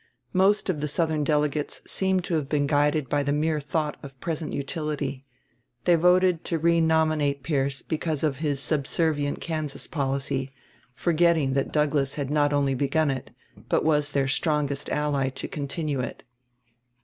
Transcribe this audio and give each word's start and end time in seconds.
Most 0.33 0.67
of 0.67 0.81
the 0.81 0.87
Southern 0.87 1.23
delegates 1.23 1.79
seem 1.85 2.21
to 2.21 2.33
have 2.33 2.49
been 2.49 2.65
guided 2.65 3.07
by 3.07 3.21
the 3.21 3.31
mere 3.31 3.59
thought 3.59 3.97
of 4.01 4.19
present 4.19 4.51
utility; 4.51 5.27
they 5.85 5.93
voted 5.93 6.43
to 6.45 6.57
renominate 6.57 7.43
Pierce 7.43 7.83
because 7.83 8.23
of 8.23 8.37
his 8.37 8.59
subservient 8.59 9.39
Kansas 9.41 9.85
policy, 9.85 10.49
forgetting 10.95 11.53
that 11.53 11.71
Douglas 11.71 12.15
had 12.15 12.31
not 12.31 12.51
only 12.51 12.73
begun 12.73 13.11
it, 13.11 13.29
but 13.69 13.85
was 13.85 14.09
their 14.09 14.27
strongest 14.27 14.89
ally 14.89 15.29
to 15.29 15.47
continue 15.47 15.99
it. 15.99 16.23